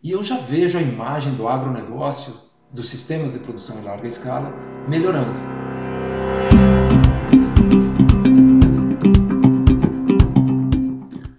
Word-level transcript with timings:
E 0.00 0.12
eu 0.12 0.22
já 0.22 0.38
vejo 0.38 0.78
a 0.78 0.80
imagem 0.80 1.34
do 1.34 1.48
agronegócio, 1.48 2.32
dos 2.72 2.88
sistemas 2.88 3.32
de 3.32 3.40
produção 3.40 3.80
em 3.80 3.82
larga 3.82 4.06
escala, 4.06 4.54
melhorando. 4.88 5.36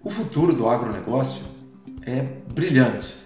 O 0.04 0.10
futuro 0.10 0.52
do 0.52 0.68
agronegócio 0.68 1.46
é 2.02 2.20
brilhante. 2.52 3.16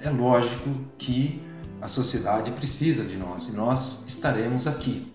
É 0.00 0.10
lógico 0.10 0.70
que 0.98 1.40
a 1.80 1.86
sociedade 1.86 2.50
precisa 2.50 3.04
de 3.04 3.16
nós 3.16 3.46
e 3.46 3.52
nós 3.52 4.04
estaremos 4.08 4.66
aqui. 4.66 5.06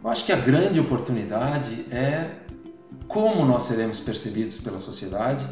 Eu 0.00 0.08
acho 0.08 0.24
que 0.24 0.30
a 0.30 0.36
grande 0.36 0.78
oportunidade 0.78 1.84
é 1.90 2.30
como 3.08 3.44
nós 3.44 3.64
seremos 3.64 3.98
percebidos 3.98 4.58
pela 4.58 4.78
sociedade 4.78 5.44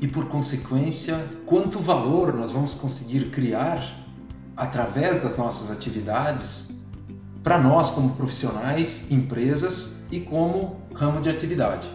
e, 0.00 0.06
por 0.06 0.28
consequência, 0.28 1.28
quanto 1.46 1.80
valor 1.80 2.32
nós 2.32 2.50
vamos 2.50 2.74
conseguir 2.74 3.30
criar 3.30 3.82
através 4.56 5.22
das 5.22 5.36
nossas 5.36 5.70
atividades 5.70 6.78
para 7.42 7.58
nós 7.58 7.90
como 7.90 8.14
profissionais, 8.14 9.10
empresas 9.10 10.02
e 10.10 10.20
como 10.20 10.76
ramo 10.94 11.20
de 11.20 11.30
atividade. 11.30 11.86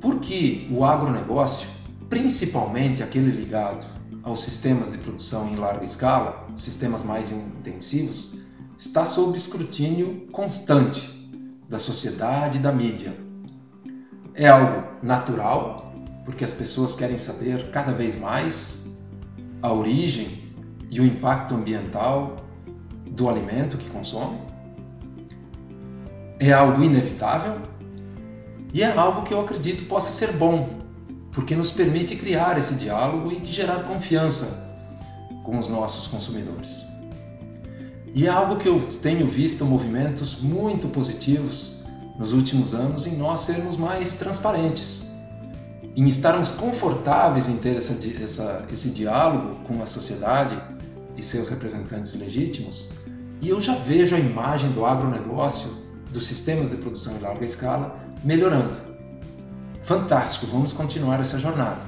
Porque 0.00 0.68
o 0.70 0.84
agronegócio, 0.84 1.68
principalmente 2.08 3.02
aquele 3.02 3.30
ligado 3.30 3.86
aos 4.22 4.42
sistemas 4.42 4.92
de 4.92 4.98
produção 4.98 5.48
em 5.48 5.56
larga 5.56 5.84
escala, 5.84 6.46
sistemas 6.56 7.02
mais 7.02 7.32
intensivos, 7.32 8.38
está 8.76 9.04
sob 9.04 9.36
escrutínio 9.36 10.26
constante 10.30 11.18
da 11.68 11.78
sociedade 11.78 12.58
e 12.58 12.60
da 12.60 12.72
mídia. 12.72 13.14
É 14.34 14.48
algo 14.48 14.84
natural, 15.02 15.87
porque 16.28 16.44
as 16.44 16.52
pessoas 16.52 16.94
querem 16.94 17.16
saber 17.16 17.70
cada 17.70 17.90
vez 17.90 18.14
mais 18.14 18.86
a 19.62 19.72
origem 19.72 20.52
e 20.90 21.00
o 21.00 21.04
impacto 21.04 21.54
ambiental 21.54 22.36
do 23.06 23.30
alimento 23.30 23.78
que 23.78 23.88
consomem. 23.88 24.38
É 26.38 26.52
algo 26.52 26.82
inevitável 26.82 27.56
e 28.74 28.82
é 28.82 28.92
algo 28.94 29.22
que 29.22 29.32
eu 29.32 29.40
acredito 29.40 29.88
possa 29.88 30.12
ser 30.12 30.32
bom, 30.34 30.68
porque 31.32 31.56
nos 31.56 31.72
permite 31.72 32.14
criar 32.14 32.58
esse 32.58 32.74
diálogo 32.74 33.32
e 33.32 33.42
gerar 33.46 33.84
confiança 33.84 34.68
com 35.44 35.56
os 35.58 35.66
nossos 35.66 36.06
consumidores. 36.06 36.84
E 38.14 38.26
é 38.26 38.28
algo 38.28 38.56
que 38.56 38.68
eu 38.68 38.86
tenho 39.00 39.26
visto 39.26 39.64
movimentos 39.64 40.38
muito 40.42 40.88
positivos 40.88 41.82
nos 42.18 42.34
últimos 42.34 42.74
anos 42.74 43.06
em 43.06 43.16
nós 43.16 43.40
sermos 43.40 43.78
mais 43.78 44.12
transparentes 44.12 45.07
em 45.98 46.06
estarmos 46.06 46.52
confortáveis 46.52 47.48
em 47.48 47.56
ter 47.56 47.76
essa, 47.76 47.92
essa, 48.22 48.64
esse 48.72 48.90
diálogo 48.90 49.56
com 49.66 49.82
a 49.82 49.86
sociedade 49.86 50.56
e 51.16 51.22
seus 51.24 51.48
representantes 51.48 52.14
legítimos, 52.14 52.90
e 53.40 53.48
eu 53.48 53.60
já 53.60 53.74
vejo 53.74 54.14
a 54.14 54.18
imagem 54.18 54.70
do 54.70 54.86
agronegócio, 54.86 55.68
dos 56.12 56.24
sistemas 56.24 56.70
de 56.70 56.76
produção 56.76 57.16
em 57.16 57.18
larga 57.18 57.44
escala, 57.44 57.98
melhorando. 58.22 58.76
Fantástico, 59.82 60.46
vamos 60.46 60.72
continuar 60.72 61.18
essa 61.18 61.36
jornada. 61.36 61.80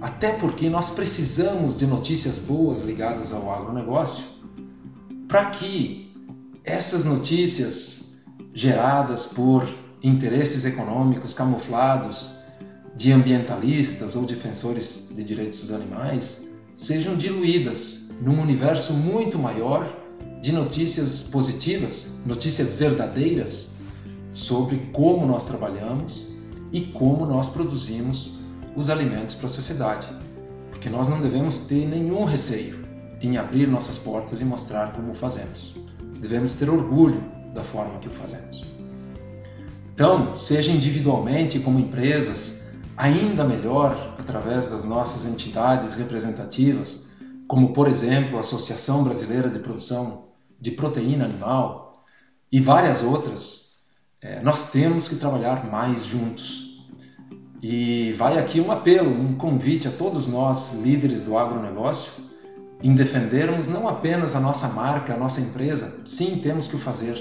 Até 0.00 0.32
porque 0.32 0.70
nós 0.70 0.88
precisamos 0.88 1.76
de 1.76 1.86
notícias 1.86 2.38
boas 2.38 2.80
ligadas 2.80 3.34
ao 3.34 3.52
agronegócio 3.52 4.24
para 5.28 5.50
que 5.50 6.14
essas 6.64 7.04
notícias 7.04 8.22
geradas 8.54 9.26
por 9.26 9.68
interesses 10.02 10.64
econômicos 10.64 11.34
camuflados 11.34 12.37
de 12.96 13.12
ambientalistas 13.12 14.16
ou 14.16 14.24
defensores 14.24 15.08
de 15.10 15.22
direitos 15.22 15.60
dos 15.60 15.70
animais 15.70 16.38
sejam 16.74 17.16
diluídas 17.16 18.10
num 18.20 18.40
universo 18.40 18.92
muito 18.92 19.38
maior 19.38 19.86
de 20.40 20.52
notícias 20.52 21.22
positivas, 21.22 22.20
notícias 22.24 22.72
verdadeiras 22.72 23.68
sobre 24.30 24.76
como 24.92 25.26
nós 25.26 25.46
trabalhamos 25.46 26.28
e 26.72 26.80
como 26.80 27.26
nós 27.26 27.48
produzimos 27.48 28.32
os 28.76 28.90
alimentos 28.90 29.34
para 29.34 29.46
a 29.46 29.50
sociedade. 29.50 30.06
Porque 30.70 30.88
nós 30.88 31.08
não 31.08 31.20
devemos 31.20 31.58
ter 31.58 31.86
nenhum 31.86 32.24
receio 32.24 32.86
em 33.20 33.36
abrir 33.36 33.66
nossas 33.66 33.98
portas 33.98 34.40
e 34.40 34.44
mostrar 34.44 34.92
como 34.92 35.14
fazemos. 35.14 35.74
Devemos 36.20 36.54
ter 36.54 36.70
orgulho 36.70 37.22
da 37.52 37.62
forma 37.62 37.98
que 37.98 38.08
o 38.08 38.10
fazemos. 38.10 38.64
Então, 39.94 40.36
seja 40.36 40.70
individualmente 40.70 41.58
como 41.58 41.80
empresas, 41.80 42.62
ainda 42.98 43.44
melhor 43.44 44.16
através 44.18 44.68
das 44.68 44.84
nossas 44.84 45.24
entidades 45.24 45.94
representativas, 45.94 47.06
como 47.46 47.72
por 47.72 47.86
exemplo 47.86 48.36
a 48.36 48.40
Associação 48.40 49.04
Brasileira 49.04 49.48
de 49.48 49.60
Produção 49.60 50.24
de 50.60 50.72
Proteína 50.72 51.24
Animal 51.24 52.02
e 52.50 52.60
várias 52.60 53.04
outras, 53.04 53.76
é, 54.20 54.40
nós 54.40 54.72
temos 54.72 55.08
que 55.08 55.14
trabalhar 55.14 55.70
mais 55.70 56.04
juntos. 56.04 56.66
E 57.62 58.12
vai 58.14 58.36
aqui 58.36 58.60
um 58.60 58.72
apelo, 58.72 59.10
um 59.10 59.36
convite 59.36 59.86
a 59.86 59.92
todos 59.92 60.26
nós, 60.26 60.74
líderes 60.74 61.22
do 61.22 61.38
agronegócio, 61.38 62.12
em 62.82 62.94
defendermos 62.94 63.68
não 63.68 63.88
apenas 63.88 64.34
a 64.34 64.40
nossa 64.40 64.68
marca, 64.68 65.14
a 65.14 65.16
nossa 65.16 65.40
empresa, 65.40 66.00
sim, 66.04 66.40
temos 66.40 66.66
que 66.66 66.74
o 66.74 66.78
fazer, 66.78 67.16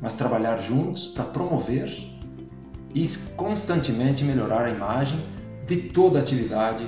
mas 0.00 0.14
trabalhar 0.14 0.58
juntos 0.58 1.08
para 1.08 1.24
promover 1.24 2.11
e 2.94 3.08
constantemente 3.36 4.24
melhorar 4.24 4.64
a 4.64 4.70
imagem 4.70 5.24
de 5.66 5.76
toda 5.76 6.18
a 6.18 6.22
atividade 6.22 6.86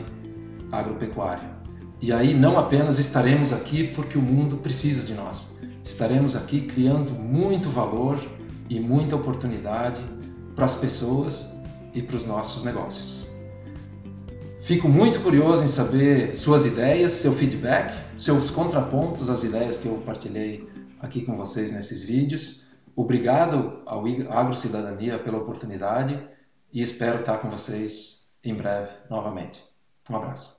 agropecuária. 0.70 1.54
E 2.00 2.12
aí 2.12 2.34
não 2.34 2.59
apenas 2.59 2.98
estaremos 2.98 3.53
aqui 3.53 3.84
porque 3.88 4.19
o 4.19 4.22
mundo 4.22 4.59
precisa 4.59 5.06
de 5.06 5.15
nós, 5.15 5.56
estaremos 5.82 6.37
aqui 6.37 6.62
criando 6.62 7.12
muito 7.12 7.70
valor 7.70 8.19
e 8.69 8.81
muita 8.81 9.16
oportunidade 9.16 10.04
para 10.54 10.65
as 10.65 10.75
pessoas 10.75 11.54
e 11.94 12.03
para 12.03 12.16
os 12.16 12.25
nossos 12.25 12.65
negócios. 12.65 13.26
Fico 14.62 14.88
muito 14.88 15.21
curioso 15.21 15.62
em 15.62 15.69
saber 15.69 16.34
suas 16.34 16.65
ideias, 16.65 17.12
seu 17.12 17.32
feedback, 17.34 17.94
seus 18.16 18.50
contrapontos 18.50 19.28
às 19.28 19.42
ideias 19.42 19.76
que 19.76 19.86
eu 19.86 19.98
partilhei 19.98 20.66
aqui 21.00 21.22
com 21.22 21.36
vocês 21.36 21.71
nesses 21.71 22.03
vídeos. 22.03 22.65
Obrigado 22.97 23.82
ao 23.87 24.05
Agro 24.31 24.55
Cidadania 24.55 25.19
pela 25.19 25.38
oportunidade 25.38 26.28
e 26.72 26.81
espero 26.81 27.21
estar 27.21 27.38
com 27.38 27.50
vocês 27.50 28.38
em 28.44 28.55
breve 28.55 28.91
novamente. 29.10 29.65
Um 30.09 30.16
abraço. 30.16 30.56